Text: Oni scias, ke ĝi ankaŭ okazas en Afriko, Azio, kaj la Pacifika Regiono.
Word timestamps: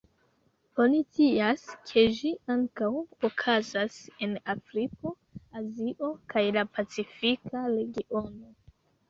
Oni 0.83 0.99
scias, 1.07 1.65
ke 1.89 2.05
ĝi 2.19 2.31
ankaŭ 2.53 2.89
okazas 3.29 3.99
en 4.29 4.33
Afriko, 4.55 5.13
Azio, 5.61 6.11
kaj 6.35 6.45
la 6.59 6.65
Pacifika 6.81 7.65
Regiono. 7.77 8.53